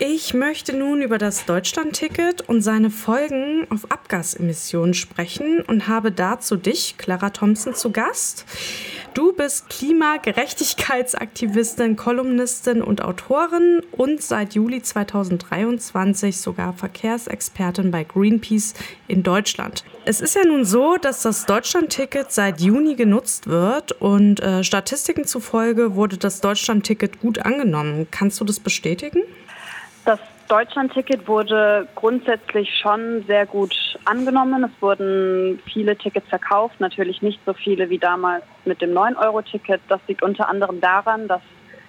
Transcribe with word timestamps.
Ich 0.00 0.32
möchte 0.32 0.76
nun 0.76 1.02
über 1.02 1.18
das 1.18 1.44
Deutschlandticket 1.44 2.48
und 2.48 2.62
seine 2.62 2.88
Folgen 2.88 3.66
auf 3.68 3.90
Abgasemissionen 3.90 4.94
sprechen 4.94 5.60
und 5.66 5.88
habe 5.88 6.12
dazu 6.12 6.54
dich, 6.54 6.94
Clara 6.98 7.30
Thompson, 7.30 7.74
zu 7.74 7.90
Gast. 7.90 8.44
Du 9.14 9.32
bist 9.32 9.68
Klimagerechtigkeitsaktivistin, 9.68 11.96
Kolumnistin 11.96 12.80
und 12.80 13.02
Autorin 13.02 13.82
und 13.90 14.22
seit 14.22 14.54
Juli 14.54 14.82
2023 14.82 16.40
sogar 16.40 16.74
Verkehrsexpertin 16.74 17.90
bei 17.90 18.04
Greenpeace 18.04 18.74
in 19.08 19.24
Deutschland. 19.24 19.82
Es 20.04 20.20
ist 20.20 20.36
ja 20.36 20.44
nun 20.44 20.64
so, 20.64 20.96
dass 20.96 21.22
das 21.22 21.44
Deutschlandticket 21.44 22.30
seit 22.30 22.60
Juni 22.60 22.94
genutzt 22.94 23.48
wird 23.48 24.00
und 24.00 24.38
äh, 24.38 24.62
Statistiken 24.62 25.24
zufolge 25.24 25.96
wurde 25.96 26.18
das 26.18 26.40
Deutschlandticket 26.40 27.18
gut 27.18 27.40
angenommen. 27.40 28.06
Kannst 28.12 28.40
du 28.40 28.44
das 28.44 28.60
bestätigen? 28.60 29.24
Deutschland-Ticket 30.48 31.28
wurde 31.28 31.86
grundsätzlich 31.94 32.74
schon 32.80 33.22
sehr 33.26 33.44
gut 33.44 33.74
angenommen. 34.06 34.64
Es 34.64 34.82
wurden 34.82 35.60
viele 35.70 35.96
Tickets 35.96 36.26
verkauft, 36.28 36.80
natürlich 36.80 37.20
nicht 37.20 37.38
so 37.44 37.52
viele 37.52 37.90
wie 37.90 37.98
damals 37.98 38.44
mit 38.64 38.80
dem 38.80 38.92
9-Euro-Ticket. 38.92 39.82
Das 39.88 40.00
liegt 40.08 40.22
unter 40.22 40.48
anderem 40.48 40.80
daran, 40.80 41.28
dass 41.28 41.42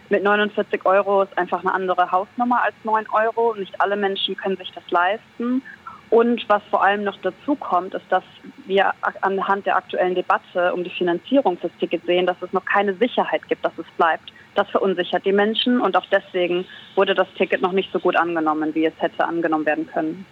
mit 0.10 0.24
49 0.24 0.86
Euro 0.86 1.22
ist 1.22 1.38
einfach 1.38 1.62
eine 1.62 1.74
andere 1.74 2.12
Hausnummer 2.12 2.62
als 2.64 2.76
9 2.84 3.06
Euro. 3.12 3.56
Nicht 3.56 3.80
alle 3.80 3.96
Menschen 3.96 4.36
können 4.36 4.58
sich 4.58 4.72
das 4.72 4.84
leisten. 4.90 5.62
Und 6.10 6.44
was 6.50 6.64
vor 6.72 6.84
allem 6.84 7.04
noch 7.04 7.18
dazu 7.22 7.56
kommt, 7.56 7.94
ist, 7.94 8.06
dass 8.10 8.24
wir 8.66 8.94
anhand 9.22 9.66
der 9.68 9.76
aktuellen 9.76 10.16
Debatte 10.16 10.74
um 10.74 10.84
die 10.84 10.90
Finanzierung 10.90 11.60
des 11.60 11.72
Tickets 11.80 12.06
sehen, 12.06 12.26
dass 12.26 12.38
es 12.42 12.52
noch 12.52 12.66
keine 12.66 12.96
Sicherheit 12.96 13.48
gibt, 13.48 13.64
dass 13.64 13.78
es 13.78 13.86
bleibt. 13.96 14.32
Das 14.56 14.68
verunsichert 14.70 15.26
die 15.26 15.32
Menschen 15.32 15.80
und 15.80 15.96
auch 15.96 16.06
deswegen 16.12 16.66
wurde 16.96 17.14
das 17.14 17.28
Ticket 17.38 17.62
noch 17.62 17.74
nicht 17.74 17.92
so 17.94 18.00
gut 18.00 18.16
angenommen, 18.16 18.74
wie 18.74 18.86
es 18.86 18.94
hätte 18.98 19.24
angenommen 19.24 19.66
werden 19.66 19.88
können. 19.88 20.26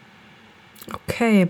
Okay. 0.94 1.48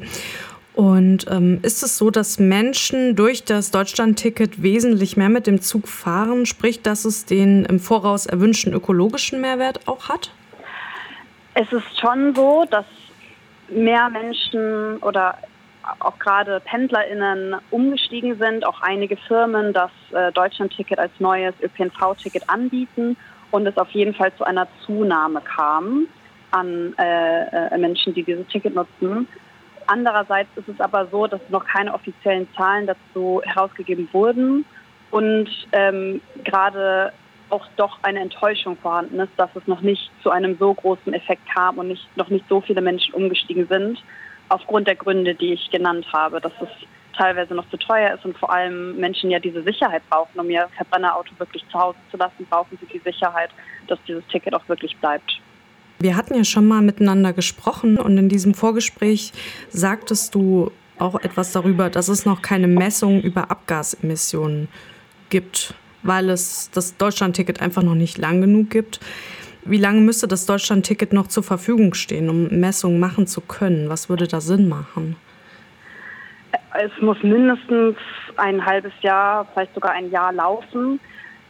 Und 0.76 1.26
ähm, 1.32 1.60
ist 1.64 1.82
es 1.82 1.98
so, 1.98 2.12
dass 2.12 2.38
Menschen 2.38 3.16
durch 3.16 3.44
das 3.44 3.72
Deutschland-Ticket 3.72 4.62
wesentlich 4.62 5.18
mehr 5.18 5.30
mit 5.30 5.48
dem 5.48 5.60
Zug 5.60 5.88
fahren, 5.88 6.46
sprich, 6.46 6.84
dass 6.84 7.04
es 7.04 7.26
den 7.26 7.66
im 7.66 7.80
Voraus 7.80 8.28
erwünschten 8.28 8.74
ökologischen 8.74 9.42
Mehrwert 9.42 9.88
auch 9.88 10.10
hat? 10.10 10.32
Es 11.56 11.72
ist 11.72 12.00
schon 12.00 12.36
so, 12.36 12.66
dass 12.70 12.86
mehr 13.70 14.10
Menschen 14.10 14.98
oder 14.98 15.38
auch 16.00 16.20
gerade 16.20 16.60
PendlerInnen 16.62 17.56
umgestiegen 17.72 18.38
sind, 18.38 18.66
auch 18.66 18.82
einige 18.82 19.16
Firmen 19.16 19.74
das 19.74 19.92
äh, 20.12 20.32
Deutschland-Ticket 20.34 21.00
als 21.00 21.12
neues 21.20 21.54
ÖPNV-Ticket 21.62 22.50
anbieten 22.50 23.16
und 23.52 23.66
es 23.66 23.78
auf 23.78 23.90
jeden 23.92 24.14
Fall 24.14 24.34
zu 24.36 24.44
einer 24.44 24.68
Zunahme 24.86 25.42
kam 25.42 26.08
an 26.52 26.94
äh, 26.98 27.68
äh, 27.74 27.78
Menschen, 27.78 28.14
die 28.14 28.24
dieses 28.24 28.48
Ticket 28.48 28.76
nutzen. 28.76 29.28
Andererseits 29.86 30.50
ist 30.58 30.68
es 30.68 30.80
aber 30.82 31.08
so, 31.08 31.28
dass 31.28 31.40
noch 31.50 31.66
keine 31.66 31.94
offiziellen 31.94 32.48
Zahlen 32.56 32.88
dazu 32.88 33.42
herausgegeben 33.46 34.10
wurden 34.12 34.66
und 35.12 35.50
ähm, 35.72 36.22
gerade 36.44 37.14
auch 37.50 37.66
doch 37.76 38.00
eine 38.04 38.20
Enttäuschung 38.20 38.78
vorhanden 38.78 39.20
ist, 39.20 39.32
dass 39.38 39.50
es 39.56 39.66
noch 39.68 39.82
nicht 39.82 40.12
zu 40.22 40.30
einem 40.30 40.58
so 40.58 40.74
großen 40.74 41.14
Effekt 41.14 41.42
kam 41.54 41.78
und 41.78 41.90
nicht, 41.90 42.18
noch 42.18 42.30
nicht 42.30 42.46
so 42.50 42.62
viele 42.62 42.82
Menschen 42.82 43.14
umgestiegen 43.14 43.68
sind 43.68 44.04
aufgrund 44.50 44.88
der 44.88 44.96
Gründe, 44.96 45.36
die 45.36 45.54
ich 45.54 45.70
genannt 45.72 46.06
habe, 46.14 46.40
dass 46.40 46.54
es 46.62 46.70
teilweise 47.18 47.56
noch 47.56 47.68
zu 47.70 47.78
teuer 47.78 48.14
ist 48.14 48.24
und 48.26 48.38
vor 48.38 48.52
allem 48.52 48.96
Menschen 48.98 49.32
ja 49.32 49.40
diese 49.40 49.64
Sicherheit 49.64 50.04
brauchen, 50.10 50.40
um 50.40 50.50
ihr 50.50 50.68
Verbrennerauto 50.76 51.32
wirklich 51.40 51.64
zu 51.72 51.80
Hause 51.80 51.98
zu 52.12 52.18
lassen, 52.18 52.46
brauchen 52.50 52.78
sie 52.80 52.86
die 52.86 53.00
Sicherheit, 53.00 53.50
dass 53.88 54.00
dieses 54.08 54.26
Ticket 54.28 54.54
auch 54.54 54.68
wirklich 54.68 54.96
bleibt. 54.98 55.42
Wir 56.00 56.16
hatten 56.16 56.36
ja 56.36 56.44
schon 56.44 56.68
mal 56.68 56.82
miteinander 56.82 57.34
gesprochen 57.34 57.98
und 57.98 58.18
in 58.18 58.30
diesem 58.30 58.54
Vorgespräch 58.54 59.34
sagtest 59.70 60.36
du 60.36 60.72
auch 61.00 61.20
etwas 61.22 61.52
darüber, 61.52 61.90
dass 61.90 62.08
es 62.08 62.26
noch 62.26 62.42
keine 62.42 62.68
Messung 62.68 63.22
über 63.22 63.50
Abgasemissionen 63.50 64.68
gibt, 65.30 65.74
weil 66.08 66.30
es 66.30 66.72
das 66.72 66.98
Deutschlandticket 66.98 67.62
einfach 67.62 67.84
noch 67.84 67.96
nicht 67.96 68.18
lang 68.18 68.42
genug 68.42 68.70
gibt. 68.70 69.00
Wie 69.64 69.78
lange 69.78 70.00
müsste 70.00 70.28
das 70.28 70.46
Deutschland-Ticket 70.46 71.12
noch 71.12 71.28
zur 71.28 71.44
Verfügung 71.44 71.94
stehen, 71.94 72.30
um 72.30 72.48
Messungen 72.48 73.00
machen 73.00 73.28
zu 73.28 73.42
können? 73.42 73.90
Was 73.90 74.08
würde 74.08 74.28
da 74.28 74.40
Sinn 74.40 74.70
machen? 74.70 75.18
Es 76.74 76.92
muss 77.02 77.22
mindestens 77.22 77.98
ein 78.38 78.66
halbes 78.66 78.94
Jahr, 79.02 79.46
vielleicht 79.52 79.74
sogar 79.74 79.92
ein 79.92 80.10
Jahr 80.10 80.32
laufen. 80.32 81.00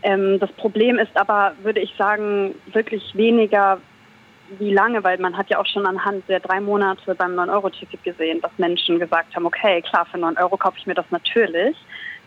Ähm, 0.01 0.40
das 0.40 0.51
Problem 0.53 0.97
ist 0.97 1.16
aber, 1.16 1.53
würde 1.62 1.79
ich 1.79 1.94
sagen, 1.97 2.56
wirklich 2.74 3.03
weniger 3.16 3.79
wie 4.59 4.74
lange, 4.74 5.03
weil 5.03 5.18
man 5.19 5.38
hat 5.38 5.50
ja 5.50 5.59
auch 5.59 5.66
schon 5.66 5.85
anhand 5.85 6.28
der 6.29 6.39
drei 6.39 6.62
Monate 6.62 7.13
beim 7.16 7.38
9-Euro-Ticket 7.38 8.03
gesehen, 8.03 8.41
dass 8.41 8.51
Menschen 8.57 8.97
gesagt 8.97 9.35
haben, 9.35 9.45
okay, 9.45 9.81
klar, 9.81 10.06
für 10.06 10.18
9 10.18 10.38
Euro 10.38 10.57
kaufe 10.57 10.78
ich 10.78 10.88
mir 10.88 10.94
das 10.94 11.06
natürlich. 11.12 11.75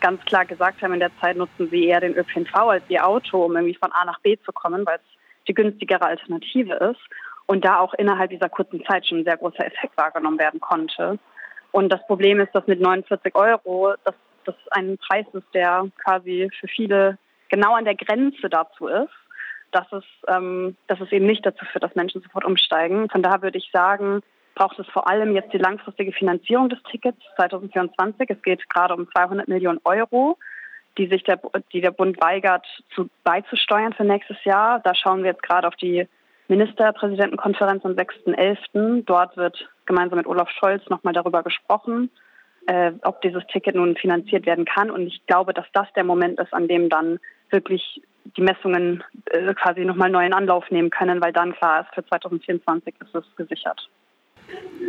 Ganz 0.01 0.23
klar 0.25 0.45
gesagt 0.45 0.81
haben, 0.81 0.93
in 0.93 0.99
der 0.99 1.15
Zeit 1.19 1.37
nutzen 1.37 1.69
sie 1.69 1.85
eher 1.85 2.01
den 2.01 2.15
ÖPNV 2.15 2.53
als 2.55 2.83
ihr 2.89 3.07
Auto, 3.07 3.45
um 3.45 3.55
irgendwie 3.55 3.75
von 3.75 3.91
A 3.91 4.03
nach 4.05 4.19
B 4.19 4.37
zu 4.43 4.51
kommen, 4.51 4.85
weil 4.85 4.97
es 4.97 5.19
die 5.47 5.53
günstigere 5.53 6.01
Alternative 6.01 6.73
ist 6.73 6.99
und 7.45 7.63
da 7.63 7.79
auch 7.79 7.93
innerhalb 7.93 8.31
dieser 8.31 8.49
kurzen 8.49 8.83
Zeit 8.85 9.07
schon 9.07 9.19
ein 9.19 9.23
sehr 9.25 9.37
großer 9.37 9.65
Effekt 9.65 9.95
wahrgenommen 9.97 10.39
werden 10.39 10.59
konnte. 10.59 11.19
Und 11.71 11.89
das 11.89 12.05
Problem 12.07 12.39
ist, 12.39 12.53
dass 12.53 12.67
mit 12.67 12.81
49 12.81 13.35
Euro, 13.35 13.93
dass 14.03 14.15
das 14.45 14.55
ein 14.71 14.97
Preis 14.97 15.25
ist, 15.33 15.47
der 15.53 15.87
quasi 16.03 16.49
für 16.59 16.67
viele 16.67 17.17
genau 17.49 17.75
an 17.75 17.85
der 17.85 17.95
Grenze 17.95 18.49
dazu 18.49 18.87
ist, 18.87 19.13
dass 19.71 19.89
es, 19.91 20.03
ähm, 20.27 20.75
dass 20.87 20.99
es 20.99 21.11
eben 21.11 21.25
nicht 21.25 21.45
dazu 21.45 21.63
führt, 21.65 21.83
dass 21.83 21.95
Menschen 21.95 22.21
sofort 22.21 22.45
umsteigen. 22.45 23.09
Von 23.09 23.21
daher 23.21 23.41
würde 23.41 23.57
ich 23.57 23.69
sagen, 23.71 24.21
braucht 24.55 24.79
es 24.79 24.87
vor 24.87 25.07
allem 25.07 25.35
jetzt 25.35 25.53
die 25.53 25.57
langfristige 25.57 26.11
Finanzierung 26.11 26.69
des 26.69 26.81
Tickets 26.83 27.19
2024. 27.35 28.29
Es 28.29 28.41
geht 28.41 28.69
gerade 28.69 28.95
um 28.95 29.09
200 29.11 29.47
Millionen 29.47 29.79
Euro 29.83 30.37
die 30.97 31.07
sich 31.07 31.23
der, 31.23 31.39
die 31.71 31.81
der 31.81 31.91
Bund 31.91 32.19
weigert, 32.21 32.65
zu, 32.93 33.09
beizusteuern 33.23 33.93
für 33.93 34.03
nächstes 34.03 34.43
Jahr. 34.43 34.79
Da 34.79 34.93
schauen 34.95 35.23
wir 35.23 35.31
jetzt 35.31 35.43
gerade 35.43 35.67
auf 35.67 35.75
die 35.75 36.07
Ministerpräsidentenkonferenz 36.47 37.85
am 37.85 37.93
6.11. 37.93 39.03
Dort 39.05 39.37
wird 39.37 39.69
gemeinsam 39.85 40.17
mit 40.17 40.27
Olaf 40.27 40.49
Scholz 40.49 40.83
nochmal 40.89 41.13
darüber 41.13 41.43
gesprochen, 41.43 42.09
äh, 42.67 42.91
ob 43.03 43.21
dieses 43.21 43.45
Ticket 43.47 43.75
nun 43.75 43.95
finanziert 43.95 44.45
werden 44.45 44.65
kann. 44.65 44.91
Und 44.91 45.07
ich 45.07 45.25
glaube, 45.27 45.53
dass 45.53 45.65
das 45.73 45.87
der 45.95 46.03
Moment 46.03 46.39
ist, 46.39 46.53
an 46.53 46.67
dem 46.67 46.89
dann 46.89 47.19
wirklich 47.49 48.01
die 48.37 48.41
Messungen 48.41 49.03
äh, 49.25 49.53
quasi 49.53 49.85
nochmal 49.85 50.09
neu 50.09 50.25
in 50.25 50.33
Anlauf 50.33 50.69
nehmen 50.71 50.89
können, 50.89 51.21
weil 51.21 51.33
dann 51.33 51.53
klar 51.53 51.81
ist, 51.81 51.95
für 51.95 52.05
2024 52.05 52.95
ist 52.99 53.15
es 53.15 53.35
gesichert. 53.37 53.89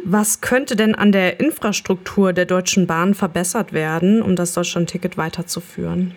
Was 0.05 0.41
könnte 0.41 0.75
denn 0.75 0.95
an 0.95 1.13
der 1.13 1.39
Infrastruktur 1.39 2.33
der 2.33 2.45
Deutschen 2.45 2.87
Bahn 2.87 3.15
verbessert 3.15 3.73
werden, 3.73 4.21
um 4.21 4.35
das 4.35 4.55
Deutschland-Ticket 4.55 5.17
weiterzuführen? 5.17 6.15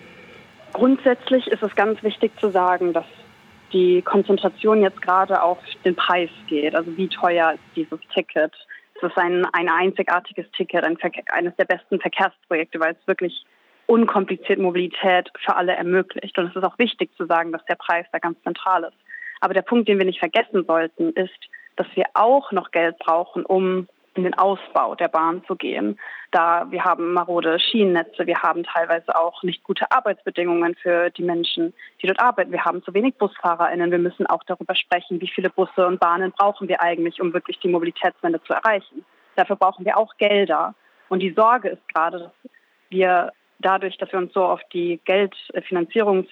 Grundsätzlich 0.72 1.46
ist 1.46 1.62
es 1.62 1.74
ganz 1.76 2.02
wichtig 2.02 2.32
zu 2.40 2.50
sagen, 2.50 2.92
dass 2.92 3.06
die 3.72 4.02
Konzentration 4.02 4.82
jetzt 4.82 5.00
gerade 5.02 5.42
auf 5.42 5.58
den 5.84 5.94
Preis 5.94 6.30
geht. 6.48 6.74
Also 6.74 6.96
wie 6.96 7.08
teuer 7.08 7.52
ist 7.52 7.76
dieses 7.76 8.00
Ticket? 8.12 8.52
Es 8.96 9.02
ist 9.02 9.16
ein, 9.18 9.46
ein 9.52 9.68
einzigartiges 9.68 10.50
Ticket, 10.52 10.84
ein 10.84 10.96
eines 11.32 11.54
der 11.56 11.64
besten 11.64 12.00
Verkehrsprojekte, 12.00 12.80
weil 12.80 12.92
es 12.92 13.06
wirklich 13.06 13.44
unkompliziert 13.86 14.58
Mobilität 14.58 15.30
für 15.44 15.54
alle 15.54 15.74
ermöglicht. 15.74 16.36
Und 16.38 16.46
es 16.46 16.56
ist 16.56 16.64
auch 16.64 16.78
wichtig 16.78 17.10
zu 17.16 17.26
sagen, 17.26 17.52
dass 17.52 17.64
der 17.66 17.76
Preis 17.76 18.06
da 18.12 18.18
ganz 18.18 18.40
zentral 18.42 18.84
ist. 18.84 18.96
Aber 19.40 19.54
der 19.54 19.62
Punkt, 19.62 19.88
den 19.88 19.98
wir 19.98 20.06
nicht 20.06 20.18
vergessen 20.18 20.64
sollten, 20.66 21.10
ist, 21.10 21.48
dass 21.76 21.86
wir 21.94 22.04
auch 22.14 22.52
noch 22.52 22.70
Geld 22.70 22.98
brauchen, 22.98 23.44
um 23.44 23.88
in 24.16 24.24
den 24.24 24.34
Ausbau 24.34 24.94
der 24.94 25.08
Bahn 25.08 25.44
zu 25.46 25.56
gehen. 25.56 25.98
Da 26.30 26.70
wir 26.70 26.84
haben 26.84 27.12
marode 27.12 27.58
Schienennetze, 27.60 28.26
wir 28.26 28.42
haben 28.42 28.64
teilweise 28.64 29.14
auch 29.14 29.42
nicht 29.42 29.62
gute 29.62 29.90
Arbeitsbedingungen 29.90 30.74
für 30.74 31.10
die 31.10 31.22
Menschen, 31.22 31.74
die 32.00 32.06
dort 32.06 32.20
arbeiten. 32.20 32.52
Wir 32.52 32.64
haben 32.64 32.82
zu 32.82 32.94
wenig 32.94 33.16
BusfahrerInnen. 33.16 33.90
Wir 33.90 33.98
müssen 33.98 34.26
auch 34.26 34.42
darüber 34.44 34.74
sprechen, 34.74 35.20
wie 35.20 35.28
viele 35.28 35.50
Busse 35.50 35.86
und 35.86 36.00
Bahnen 36.00 36.32
brauchen 36.32 36.68
wir 36.68 36.80
eigentlich, 36.82 37.20
um 37.20 37.32
wirklich 37.32 37.58
die 37.60 37.68
Mobilitätswende 37.68 38.42
zu 38.42 38.54
erreichen. 38.54 39.04
Dafür 39.36 39.56
brauchen 39.56 39.84
wir 39.84 39.96
auch 39.96 40.16
Gelder. 40.16 40.74
Und 41.08 41.20
die 41.20 41.32
Sorge 41.32 41.68
ist 41.68 41.88
gerade, 41.94 42.18
dass 42.18 42.50
wir 42.88 43.32
dadurch, 43.58 43.96
dass 43.98 44.10
wir 44.12 44.18
uns 44.18 44.32
so 44.32 44.44
auf 44.44 44.60
die 44.72 45.00
Geldfinanzierungs, 45.04 46.28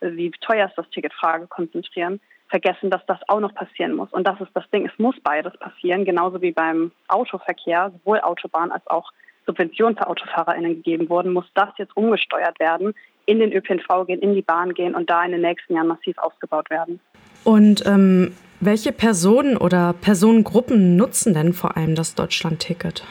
wie 0.00 0.30
teuer 0.40 0.66
ist 0.66 0.78
das 0.78 0.88
Ticketfrage 0.90 1.46
konzentrieren, 1.46 2.20
vergessen, 2.48 2.90
dass 2.90 3.04
das 3.06 3.18
auch 3.28 3.40
noch 3.40 3.54
passieren 3.54 3.94
muss. 3.94 4.10
Und 4.12 4.26
das 4.26 4.40
ist 4.40 4.50
das 4.54 4.68
Ding, 4.70 4.86
es 4.86 4.98
muss 4.98 5.14
beides 5.22 5.56
passieren, 5.58 6.04
genauso 6.04 6.40
wie 6.40 6.52
beim 6.52 6.92
Autoverkehr, 7.08 7.92
sowohl 7.98 8.20
Autobahn 8.20 8.72
als 8.72 8.86
auch 8.86 9.10
Subventionen 9.46 9.96
für 9.96 10.06
AutofahrerInnen 10.06 10.76
gegeben 10.76 11.08
wurden, 11.08 11.32
muss 11.32 11.46
das 11.54 11.70
jetzt 11.78 11.96
umgesteuert 11.96 12.58
werden, 12.60 12.94
in 13.26 13.38
den 13.40 13.52
ÖPNV 13.52 14.06
gehen, 14.06 14.20
in 14.20 14.34
die 14.34 14.42
Bahn 14.42 14.74
gehen 14.74 14.94
und 14.94 15.08
da 15.10 15.24
in 15.24 15.32
den 15.32 15.40
nächsten 15.40 15.74
Jahren 15.74 15.88
massiv 15.88 16.16
ausgebaut 16.18 16.68
werden. 16.70 17.00
Und 17.44 17.84
ähm, 17.86 18.34
welche 18.60 18.92
Personen 18.92 19.56
oder 19.56 19.94
Personengruppen 19.94 20.96
nutzen 20.96 21.34
denn 21.34 21.52
vor 21.52 21.76
allem 21.76 21.94
das 21.94 22.14
Deutschland-Ticket? 22.14 23.04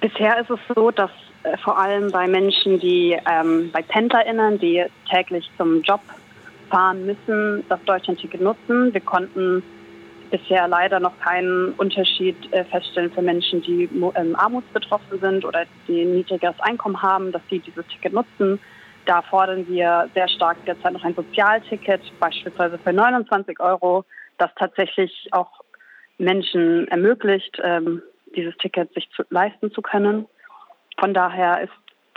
Bisher 0.00 0.38
ist 0.40 0.50
es 0.50 0.60
so, 0.74 0.90
dass 0.90 1.10
äh, 1.42 1.56
vor 1.58 1.78
allem 1.78 2.10
bei 2.12 2.26
Menschen, 2.26 2.78
die 2.78 3.18
ähm, 3.28 3.70
bei 3.72 3.82
PendlerInnen, 3.82 4.58
die 4.58 4.84
täglich 5.10 5.48
zum 5.56 5.82
Job 5.82 6.00
fahren 6.70 7.06
müssen, 7.06 7.64
das 7.68 7.82
Deutschlandticket 7.84 8.40
nutzen. 8.40 8.92
Wir 8.92 9.00
konnten 9.00 9.62
bisher 10.30 10.66
leider 10.68 11.00
noch 11.00 11.18
keinen 11.20 11.72
Unterschied 11.74 12.36
äh, 12.52 12.64
feststellen 12.64 13.12
für 13.12 13.22
Menschen, 13.22 13.62
die 13.62 13.88
ähm, 14.14 14.36
armutsbetroffen 14.36 15.20
sind 15.20 15.44
oder 15.44 15.64
die 15.86 16.02
ein 16.02 16.14
niedrigeres 16.14 16.58
Einkommen 16.60 17.00
haben, 17.00 17.32
dass 17.32 17.42
sie 17.48 17.60
dieses 17.60 17.86
Ticket 17.86 18.12
nutzen. 18.12 18.58
Da 19.04 19.22
fordern 19.22 19.66
wir 19.68 20.10
sehr 20.14 20.28
stark 20.28 20.56
derzeit 20.66 20.92
noch 20.92 21.04
ein 21.04 21.14
Sozialticket, 21.14 22.00
beispielsweise 22.18 22.78
für 22.78 22.92
29 22.92 23.60
Euro, 23.60 24.04
das 24.38 24.50
tatsächlich 24.56 25.28
auch 25.30 25.60
Menschen 26.18 26.88
ermöglicht, 26.88 27.60
ähm, 27.62 28.02
dieses 28.34 28.56
Ticket 28.56 28.92
sich 28.94 29.08
zu, 29.14 29.22
leisten 29.30 29.70
zu 29.70 29.82
können. 29.82 30.26
Von 30.98 31.14
daher 31.14 31.62
ist 31.62 31.72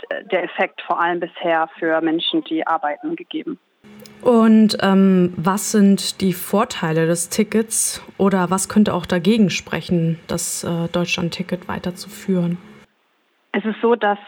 äh, 0.08 0.24
der 0.24 0.44
Effekt 0.44 0.80
vor 0.82 1.00
allem 1.00 1.20
bisher 1.20 1.68
für 1.78 2.00
Menschen, 2.00 2.42
die 2.44 2.66
arbeiten, 2.66 3.14
gegeben. 3.14 3.58
Und 4.22 4.76
ähm, 4.82 5.32
was 5.36 5.72
sind 5.72 6.20
die 6.20 6.34
Vorteile 6.34 7.06
des 7.06 7.30
Tickets 7.30 8.04
oder 8.18 8.50
was 8.50 8.68
könnte 8.68 8.92
auch 8.92 9.06
dagegen 9.06 9.48
sprechen, 9.48 10.18
das 10.26 10.62
äh, 10.62 10.88
Deutschland-Ticket 10.88 11.68
weiterzuführen? 11.68 12.58
Es 13.52 13.64
ist 13.64 13.80
so, 13.80 13.96
dass 13.96 14.18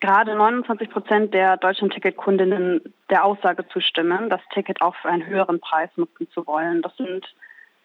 gerade 0.00 0.34
29 0.34 0.90
Prozent 0.90 1.34
der 1.34 1.58
Deutschland-Ticket-Kundinnen 1.58 2.80
der 3.10 3.24
Aussage 3.24 3.68
zustimmen, 3.68 4.30
das 4.30 4.40
Ticket 4.54 4.80
auch 4.80 4.94
für 4.96 5.08
einen 5.08 5.26
höheren 5.26 5.60
Preis 5.60 5.90
nutzen 5.96 6.28
zu 6.30 6.46
wollen. 6.46 6.80
Das 6.82 6.96
sind 6.96 7.26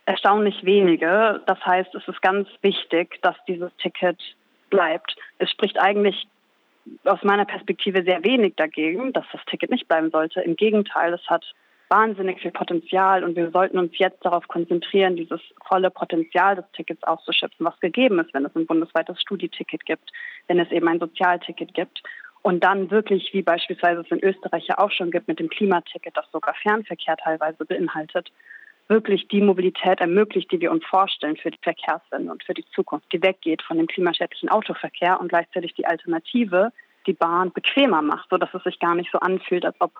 erstaunlich 0.06 0.63
wenige. 0.63 1.42
Das 1.48 1.60
heißt, 1.65 1.94
es 1.95 2.07
ist 2.07 2.21
ganz 2.21 2.48
wichtig, 2.62 3.21
dass 3.21 3.36
dieses 3.48 3.75
Ticket 3.77 4.18
bleibt. 4.69 5.15
Es 5.38 5.50
spricht 5.51 5.80
eigentlich 5.80 6.27
aus 7.06 7.24
meiner 7.24 7.46
Perspektive 7.46 8.04
sehr 8.04 8.24
wenig 8.24 8.56
dagegen, 8.56 9.14
dass 9.14 9.26
das 9.32 9.42
Ticket 9.46 9.72
nicht 9.72 9.88
bleiben 9.88 10.12
sollte. 10.12 10.42
Im 10.42 10.56
Gegenteil, 10.56 11.14
es 11.14 11.26
hat 11.30 11.46
wahnsinnig 11.90 12.42
viel 12.42 12.52
Potenzial 12.52 13.24
und 13.24 13.36
wir 13.36 13.52
sollten 13.52 13.78
uns 13.78 13.98
jetzt 13.98 14.26
darauf 14.26 14.48
konzentrieren, 14.48 15.16
dieses 15.16 15.40
volle 15.68 15.92
Potenzial 15.92 16.56
des 16.56 16.66
Tickets 16.74 17.04
auszuschöpfen, 17.04 17.66
was 17.66 17.80
gegeben 17.80 18.20
ist, 18.20 18.34
wenn 18.34 18.46
es 18.46 18.56
ein 18.56 18.66
bundesweites 18.66 19.22
Studieticket 19.22 19.86
gibt, 19.86 20.12
wenn 20.48 20.60
es 20.60 20.72
eben 20.72 20.88
ein 20.88 21.00
Sozialticket 21.00 21.74
gibt. 21.74 22.02
Und 22.42 22.64
dann 22.64 22.92
wirklich, 22.92 23.30
wie 23.34 23.42
beispielsweise 23.42 24.02
es 24.02 24.12
in 24.12 24.24
Österreich 24.24 24.66
ja 24.68 24.78
auch 24.78 24.92
schon 24.92 25.12
gibt, 25.12 25.28
mit 25.28 25.40
dem 25.40 25.50
Klimaticket, 25.50 26.18
das 26.18 26.26
sogar 26.32 26.56
Fernverkehr 26.56 27.16
teilweise 27.16 27.64
beinhaltet, 27.64 28.32
wirklich 28.88 29.28
die 29.28 29.42
Mobilität 29.42 30.00
ermöglicht, 30.00 30.52
die 30.52 30.60
wir 30.60 30.72
uns 30.72 30.86
vorstellen 30.86 31.38
für 31.38 31.52
die 31.52 31.60
Verkehrswende 31.62 32.32
und 32.32 32.44
für 32.44 32.54
die 32.54 32.66
Zukunft, 32.76 33.12
die 33.14 33.22
weggeht 33.22 33.62
von 33.62 33.78
dem 33.78 33.88
klimaschädlichen 33.88 34.50
Autoverkehr 34.50 35.20
und 35.20 35.30
gleichzeitig 35.30 35.74
die 35.74 35.86
Alternative, 35.86 36.72
die 37.08 37.14
Bahn 37.14 37.52
bequemer 37.52 38.02
macht, 38.02 38.30
sodass 38.30 38.54
es 38.54 38.64
sich 38.64 38.80
gar 38.80 38.96
nicht 38.96 39.12
so 39.12 39.20
anfühlt, 39.20 39.66
als 39.66 39.76
ob 39.80 39.92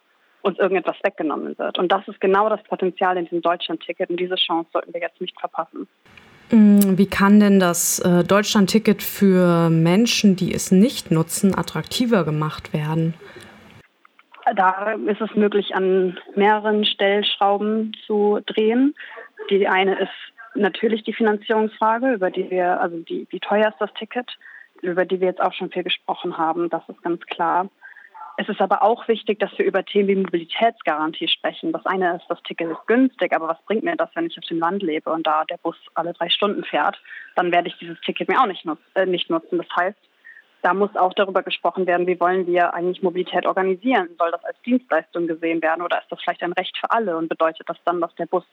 uns 0.42 0.60
irgendetwas 0.60 0.98
weggenommen 1.04 1.58
wird. 1.58 1.80
Und 1.80 1.92
das 1.92 2.08
ist 2.08 2.20
genau 2.20 2.50
das 2.50 2.62
Potenzial 2.64 3.18
in 3.18 3.26
diesem 3.26 3.42
Deutschland-Ticket 3.42 4.10
und 4.10 4.20
diese 4.20 4.36
Chance 4.36 4.70
sollten 4.74 4.94
wir 4.94 5.02
jetzt 5.02 5.22
nicht 5.22 5.40
verpassen. 5.40 5.88
Mm, 6.52 6.98
wie 6.98 7.08
kann 7.08 7.40
denn 7.40 7.60
das 7.60 8.00
äh, 8.00 8.24
Deutschland-Ticket 8.24 9.02
für 9.02 9.70
Menschen, 9.70 10.36
die 10.36 10.54
es 10.54 10.72
nicht 10.72 11.12
nutzen, 11.12 11.58
attraktiver 11.58 12.26
gemacht 12.26 12.74
werden? 12.74 13.14
Da 14.56 14.94
ist 14.94 15.22
es 15.22 15.34
möglich, 15.36 15.74
an 15.75 16.19
mehreren 16.36 16.86
Stellschrauben 16.86 17.95
zu 18.06 18.40
drehen. 18.45 18.94
Die 19.50 19.68
eine 19.68 19.98
ist 20.00 20.12
natürlich 20.56 21.04
die 21.04 21.13
Finanzierungsfrage, 21.13 22.13
über 22.13 22.30
die 22.30 22.50
wir, 22.50 22.80
also 22.81 22.98
die, 22.98 23.28
wie 23.30 23.40
teuer 23.40 23.69
ist 23.69 23.80
das 23.80 23.94
Ticket, 23.94 24.38
über 24.81 25.06
die 25.06 25.19
wir 25.19 25.28
jetzt 25.28 25.42
auch 25.42 25.54
schon 25.54 25.72
viel 25.72 25.84
gesprochen 25.84 26.38
haben. 26.38 26.69
Das 26.69 26.84
ist 26.90 27.01
ganz 27.01 27.22
klar. 27.25 27.69
Es 28.36 28.50
ist 28.50 28.62
aber 28.62 28.81
auch 28.81 29.07
wichtig, 29.07 29.40
dass 29.40 29.56
wir 29.57 29.66
über 29.66 29.86
Themen 29.86 30.07
wie 30.07 30.16
Mobilitätsgarantie 30.16 31.28
sprechen. 31.28 31.72
Das 31.72 31.86
eine 31.86 32.16
ist, 32.16 32.25
das 32.28 32.42
Ticket 32.44 32.72
ist 32.72 32.88
günstig, 32.88 33.31
aber 33.34 33.48
was 33.48 33.62
bringt 33.66 33.84
mir 33.84 33.96
das, 33.96 34.10
wenn 34.16 34.25
ich 34.25 34.38
auf 34.38 34.46
dem 34.46 34.60
Land 34.60 34.81
lebe 34.81 35.12
und 35.12 35.28
da 35.28 35.46
der 35.46 35.57
Bus 35.57 35.75
alle 35.94 36.13
drei 36.13 36.30
Stunden 36.30 36.63
fährt? 36.63 37.00
Dann 37.36 37.51
werde 37.51 37.68
ich 37.68 37.78
dieses 37.78 38.00
Ticket 38.01 38.28
mir 38.28 38.42
auch 38.42 38.48
nicht, 38.48 38.66
nutz 38.66 38.80
äh, 38.96 39.06
nicht 39.06 39.30
nutzen. 39.30 39.60
Das 39.60 39.68
heißt, 39.75 40.00
da 40.63 40.74
muss 40.74 40.95
auch 40.95 41.13
darüber 41.13 41.44
gesprochen 41.44 41.86
werden, 41.86 42.07
wie 42.07 42.19
wollen 42.19 42.48
wir 42.48 42.74
eigentlich 42.74 43.04
Mobilität 43.04 43.45
organisieren? 43.45 44.10
Soll 44.18 44.31
das 44.31 44.44
als 44.45 44.60
Dienstleistung 44.62 45.27
gesehen 45.27 45.62
werden 45.62 45.81
oder 45.81 46.00
ist 46.00 46.10
das 46.10 46.21
vielleicht 46.21 46.42
ein 46.42 46.54
Recht 46.54 46.77
für 46.77 46.89
alle 46.89 47.18
und 47.18 47.27
bedeutet 47.27 47.68
das 47.68 47.77
dann, 47.86 48.00
dass 48.00 48.15
der 48.15 48.25
Bus 48.25 48.45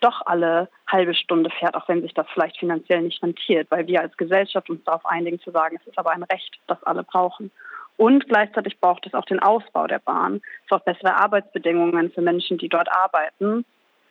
doch 0.00 0.22
alle 0.24 0.68
halbe 0.86 1.14
Stunde 1.14 1.50
fährt, 1.50 1.74
auch 1.74 1.86
wenn 1.88 2.02
sich 2.02 2.14
das 2.14 2.26
vielleicht 2.32 2.58
finanziell 2.58 3.02
nicht 3.02 3.22
rentiert, 3.22 3.70
weil 3.70 3.86
wir 3.86 4.00
als 4.00 4.16
Gesellschaft 4.16 4.70
uns 4.70 4.82
darauf 4.84 5.04
einigen 5.04 5.40
zu 5.40 5.50
sagen, 5.50 5.78
es 5.80 5.86
ist 5.86 5.98
aber 5.98 6.12
ein 6.12 6.22
Recht, 6.22 6.58
das 6.68 6.82
alle 6.84 7.02
brauchen. 7.02 7.50
Und 7.98 8.28
gleichzeitig 8.28 8.80
braucht 8.80 9.06
es 9.06 9.14
auch 9.14 9.24
den 9.24 9.40
Ausbau 9.40 9.88
der 9.88 9.98
Bahn. 9.98 10.40
Es 10.62 10.68
braucht 10.68 10.84
bessere 10.84 11.16
Arbeitsbedingungen 11.16 12.12
für 12.12 12.22
Menschen, 12.22 12.56
die 12.56 12.68
dort 12.68 12.90
arbeiten 12.90 13.64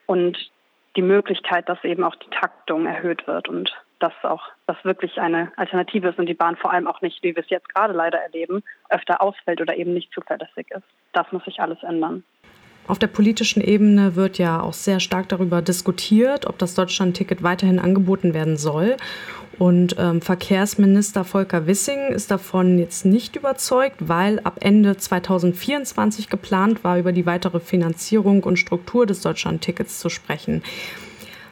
und 0.06 0.38
die 0.98 1.02
Möglichkeit, 1.02 1.70
dass 1.70 1.84
eben 1.84 2.04
auch 2.04 2.16
die 2.16 2.30
Taktung 2.30 2.86
erhöht 2.86 3.26
wird 3.28 3.48
und 3.48 3.72
dass 4.00 4.14
auch 4.24 4.44
das 4.66 4.78
wirklich 4.84 5.20
eine 5.20 5.52
Alternative 5.56 6.10
ist 6.10 6.20
und 6.20 6.28
die 6.28 6.34
Bahn 6.34 6.56
vor 6.56 6.72
allem 6.72 6.88
auch 6.88 7.02
nicht, 7.02 7.22
wie 7.24 7.36
wir 7.36 7.44
es 7.44 7.50
jetzt 7.50 7.74
gerade 7.74 7.94
leider 7.94 8.20
erleben, 8.20 8.64
öfter 8.90 9.22
ausfällt 9.22 9.62
oder 9.62 9.76
eben 9.76 9.94
nicht 9.94 10.12
zuverlässig 10.14 10.68
ist. 10.72 10.86
Das 11.14 11.32
muss 11.32 11.44
sich 11.46 11.60
alles 11.60 11.82
ändern. 11.84 12.24
Auf 12.88 13.00
der 13.00 13.08
politischen 13.08 13.62
Ebene 13.62 14.16
wird 14.16 14.38
ja 14.38 14.62
auch 14.62 14.74
sehr 14.74 15.02
stark 15.02 15.28
darüber 15.28 15.62
diskutiert, 15.62 16.48
ob 16.48 16.58
das 16.58 16.74
Deutschland-Ticket 16.74 17.44
weiterhin 17.44 17.80
angeboten 17.80 18.34
werden 18.34 18.56
soll. 18.56 18.96
Und 19.60 19.96
ähm, 20.00 20.22
Verkehrsminister 20.22 21.26
Volker 21.26 21.68
Wissing 21.68 22.10
ist 22.10 22.32
davon 22.32 22.78
jetzt 22.78 23.06
nicht 23.06 23.36
überzeugt, 23.36 24.08
weil 24.08 24.40
ab 24.40 24.60
Ende 24.62 24.96
2024 24.96 26.30
geplant 26.30 26.84
war, 26.84 26.98
über 26.98 27.12
die 27.12 27.26
weitere 27.26 27.60
Finanzierung 27.60 28.44
und 28.44 28.58
Struktur 28.58 29.06
des 29.06 29.22
Deutschland-Tickets 29.22 30.00
zu 30.00 30.10
sprechen. 30.10 30.64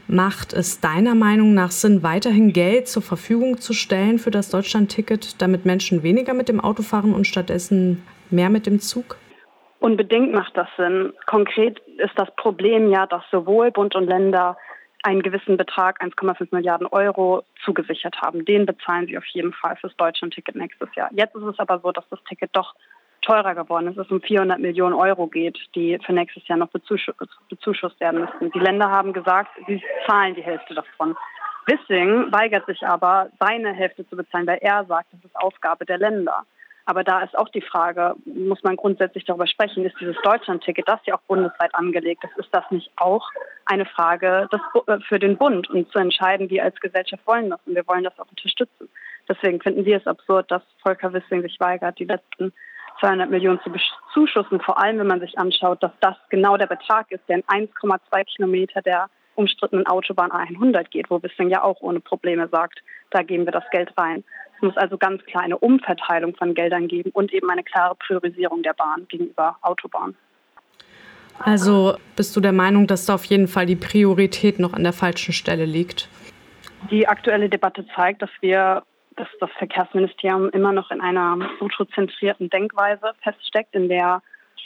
Macht 0.07 0.53
es 0.53 0.79
deiner 0.81 1.15
Meinung 1.15 1.55
nach 1.55 1.71
Sinn, 1.71 2.03
weiterhin 2.03 2.53
Geld 2.53 2.87
zur 2.87 3.01
Verfügung 3.01 3.57
zu 3.57 3.73
stellen 3.73 4.19
für 4.19 4.29
das 4.29 4.51
Deutschland-Ticket, 4.51 5.41
damit 5.41 5.65
Menschen 5.65 6.03
weniger 6.03 6.35
mit 6.35 6.47
dem 6.47 6.59
Auto 6.59 6.83
fahren 6.83 7.13
und 7.13 7.25
stattdessen 7.25 8.05
mehr 8.29 8.51
mit 8.51 8.67
dem 8.67 8.79
Zug? 8.79 9.17
Unbedingt 9.79 10.31
macht 10.31 10.55
das 10.55 10.67
Sinn. 10.77 11.13
Konkret 11.25 11.79
ist 11.97 12.13
das 12.17 12.33
Problem 12.35 12.91
ja, 12.91 13.07
dass 13.07 13.23
sowohl 13.31 13.71
Bund 13.71 13.95
und 13.95 14.05
Länder 14.05 14.57
einen 15.01 15.21
gewissen 15.21 15.57
Betrag, 15.57 16.01
1,5 16.01 16.47
Milliarden 16.51 16.87
Euro, 16.87 17.43
zugesichert 17.63 18.15
haben. 18.21 18.45
Den 18.45 18.65
bezahlen 18.65 19.07
sie 19.07 19.17
auf 19.17 19.25
jeden 19.27 19.53
Fall 19.53 19.75
fürs 19.75 19.95
Deutschland-Ticket 19.97 20.55
nächstes 20.55 20.89
Jahr. 20.95 21.09
Jetzt 21.13 21.35
ist 21.35 21.43
es 21.43 21.59
aber 21.59 21.79
so, 21.79 21.91
dass 21.91 22.07
das 22.09 22.23
Ticket 22.25 22.49
doch 22.53 22.75
teurer 23.25 23.55
geworden 23.55 23.87
ist, 23.87 23.97
es 23.97 24.09
um 24.11 24.21
400 24.21 24.59
Millionen 24.59 24.93
Euro 24.93 25.27
geht, 25.27 25.57
die 25.75 25.97
für 26.05 26.13
nächstes 26.13 26.47
Jahr 26.47 26.57
noch 26.57 26.69
bezuschusst 26.69 27.99
werden 27.99 28.21
müssen. 28.21 28.51
Die 28.51 28.59
Länder 28.59 28.89
haben 28.89 29.13
gesagt, 29.13 29.51
sie 29.67 29.81
zahlen 30.07 30.35
die 30.35 30.43
Hälfte 30.43 30.73
davon. 30.73 31.15
Wissing 31.67 32.31
weigert 32.31 32.65
sich 32.67 32.85
aber, 32.85 33.29
seine 33.39 33.73
Hälfte 33.73 34.07
zu 34.07 34.15
bezahlen, 34.15 34.45
weil 34.47 34.59
er 34.61 34.85
sagt, 34.85 35.11
das 35.11 35.23
ist 35.25 35.35
Aufgabe 35.35 35.85
der 35.85 35.97
Länder. 35.97 36.43
Aber 36.87 37.03
da 37.03 37.21
ist 37.21 37.35
auch 37.35 37.49
die 37.49 37.61
Frage, 37.61 38.15
muss 38.25 38.61
man 38.61 38.75
grundsätzlich 38.75 39.25
darüber 39.25 39.47
sprechen, 39.47 39.83
ist 39.85 39.99
dieses 39.99 40.15
Deutschland-Ticket, 40.21 40.87
das 40.87 40.99
ja 41.05 41.15
auch 41.15 41.21
bundesweit 41.21 41.73
angelegt 41.73 42.23
ist, 42.23 42.37
ist 42.37 42.53
das 42.53 42.69
nicht 42.69 42.91
auch 42.95 43.27
eine 43.65 43.85
Frage 43.85 44.47
äh, 44.85 44.99
für 45.07 45.17
den 45.17 45.35
Bund 45.37 45.67
und 45.71 45.91
zu 45.91 45.97
entscheiden, 45.97 46.49
wir 46.51 46.63
als 46.63 46.79
Gesellschaft 46.79 47.25
wollen 47.25 47.49
das 47.49 47.59
und 47.65 47.73
wir 47.73 47.87
wollen 47.87 48.03
das 48.03 48.17
auch 48.19 48.29
unterstützen. 48.29 48.87
Deswegen 49.27 49.59
finden 49.59 49.85
wir 49.85 49.97
es 49.97 50.05
absurd, 50.05 50.51
dass 50.51 50.61
Volker 50.83 51.11
Wissing 51.11 51.41
sich 51.41 51.59
weigert, 51.59 51.97
die 51.97 52.05
letzten 52.05 52.53
200 52.99 53.29
Millionen 53.29 53.59
zu 53.61 53.69
bezuschussen, 53.69 54.61
vor 54.61 54.81
allem 54.81 54.99
wenn 54.99 55.07
man 55.07 55.19
sich 55.19 55.37
anschaut, 55.37 55.81
dass 55.83 55.91
das 55.99 56.15
genau 56.29 56.57
der 56.57 56.67
Betrag 56.67 57.11
ist, 57.11 57.23
der 57.27 57.37
in 57.37 57.43
1,2 57.43 58.23
Kilometer 58.35 58.81
der 58.81 59.09
umstrittenen 59.35 59.85
Autobahn 59.85 60.31
A100 60.31 60.85
geht, 60.89 61.09
wo 61.09 61.21
Wissing 61.21 61.49
ja 61.49 61.63
auch 61.63 61.81
ohne 61.81 61.99
Probleme 61.99 62.47
sagt, 62.47 62.81
da 63.11 63.21
geben 63.21 63.45
wir 63.45 63.51
das 63.51 63.65
Geld 63.71 63.91
rein. 63.97 64.23
Es 64.55 64.61
muss 64.61 64.77
also 64.77 64.97
ganz 64.97 65.23
klar 65.25 65.43
eine 65.43 65.57
Umverteilung 65.57 66.35
von 66.35 66.53
Geldern 66.53 66.87
geben 66.87 67.11
und 67.13 67.33
eben 67.33 67.49
eine 67.49 67.63
klare 67.63 67.95
Priorisierung 67.95 68.63
der 68.63 68.73
Bahn 68.73 69.05
gegenüber 69.09 69.57
Autobahn. 69.61 70.15
Also 71.39 71.97
bist 72.15 72.35
du 72.35 72.39
der 72.39 72.53
Meinung, 72.53 72.87
dass 72.87 73.05
da 73.05 73.15
auf 73.15 73.25
jeden 73.25 73.47
Fall 73.47 73.65
die 73.65 73.75
Priorität 73.75 74.57
noch 74.57 74.73
an 74.73 74.83
der 74.83 74.93
falschen 74.93 75.33
Stelle 75.33 75.65
liegt? 75.65 76.07
Die 76.89 77.07
aktuelle 77.07 77.49
Debatte 77.49 77.85
zeigt, 77.93 78.21
dass 78.21 78.29
wir 78.39 78.83
dass 79.15 79.27
das 79.39 79.49
Verkehrsministerium 79.57 80.49
immer 80.49 80.71
noch 80.71 80.91
in 80.91 81.01
einer 81.01 81.37
autozentrierten 81.59 82.49
Denkweise 82.49 83.13
feststeckt, 83.21 83.75
in 83.75 83.89
der 83.89 84.21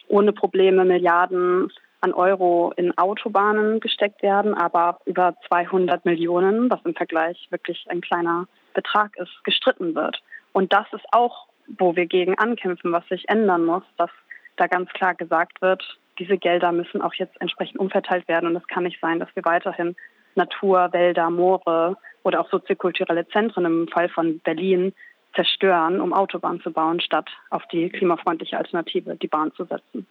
ohne 0.08 0.34
Probleme 0.34 0.86
Milliarden 0.86 1.72
an 2.02 2.14
Euro 2.14 2.74
in 2.78 2.98
Autobahnen 2.98 3.80
gesteckt 3.80 4.24
werden, 4.24 4.54
aber 4.54 5.00
über 5.06 5.36
200 5.48 6.06
Millionen, 6.06 6.70
was 6.70 6.80
im 6.86 6.96
Vergleich 6.96 7.48
wirklich 7.50 7.86
ein 7.90 8.02
kleiner 8.02 8.48
Betrag 8.74 9.18
ist, 9.18 9.44
gestritten 9.44 9.96
wird. 9.96 10.22
Und 10.54 10.72
das 10.72 10.86
ist 10.94 11.06
auch, 11.12 11.48
wo 11.78 11.96
wir 11.96 12.06
gegen 12.06 12.38
ankämpfen, 12.38 12.92
was 12.92 13.08
sich 13.08 13.28
ändern 13.28 13.66
muss, 13.66 13.84
dass 13.98 14.10
da 14.56 14.68
ganz 14.68 14.90
klar 14.92 15.14
gesagt 15.14 15.62
wird, 15.62 15.84
diese 16.18 16.38
Gelder 16.38 16.72
müssen 16.72 17.02
auch 17.02 17.14
jetzt 17.14 17.40
entsprechend 17.40 17.80
umverteilt 17.80 18.28
werden. 18.28 18.50
Und 18.50 18.56
es 18.56 18.68
kann 18.68 18.84
nicht 18.84 19.00
sein, 19.00 19.20
dass 19.20 19.34
wir 19.36 19.46
weiterhin 19.46 19.96
Natur, 20.40 20.92
Wälder, 20.92 21.30
Moore 21.30 21.98
oder 22.24 22.42
auch 22.42 22.50
soziokulturelle 22.50 23.28
Zentren 23.28 23.66
im 23.66 23.88
Fall 23.88 24.10
von 24.10 24.40
Berlin 24.40 24.94
zerstören, 25.36 26.02
um 26.02 26.14
Autobahnen 26.14 26.62
zu 26.62 26.72
bauen, 26.72 27.00
statt 27.00 27.30
auf 27.52 27.64
die 27.72 27.90
klimafreundliche 27.90 28.58
Alternative, 28.58 29.16
die 29.16 29.28
Bahn 29.28 29.54
zu 29.54 29.66
setzen. 29.66 30.08